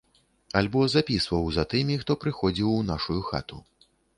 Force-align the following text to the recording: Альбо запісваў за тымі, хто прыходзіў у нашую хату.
Альбо 0.61 0.81
запісваў 0.93 1.45
за 1.57 1.67
тымі, 1.75 1.99
хто 2.05 2.17
прыходзіў 2.27 2.73
у 2.73 2.83
нашую 2.91 3.21
хату. 3.33 3.65